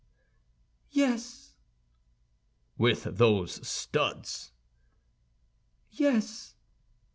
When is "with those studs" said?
2.75-4.51